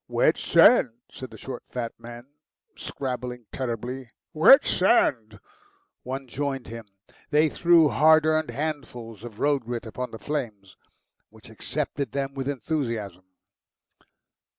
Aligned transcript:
"Wet 0.07 0.35
sand," 0.35 0.89
said 1.11 1.29
the 1.29 1.37
short, 1.37 1.61
fat 1.69 1.93
man, 1.99 2.25
scrabbling 2.75 3.45
terribly 3.51 4.09
"wet 4.33 4.65
sand." 4.65 5.39
One 6.01 6.25
joined 6.27 6.65
him. 6.65 6.87
They 7.29 7.49
threw 7.49 7.87
hard 7.89 8.25
earned 8.25 8.49
handfuls 8.49 9.23
of 9.23 9.39
road 9.39 9.61
grit 9.65 9.85
upon 9.85 10.09
the 10.09 10.17
flames, 10.17 10.75
which 11.29 11.51
accepted 11.51 12.13
them 12.13 12.33
with 12.33 12.47
enthusiasm. 12.49 13.25